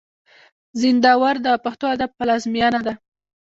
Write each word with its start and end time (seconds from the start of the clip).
زينداور 0.79 1.35
د 1.45 1.47
پښتو 1.63 1.85
ادب 1.95 2.11
پلازمېنه 2.19 2.79
ده. 2.85 2.93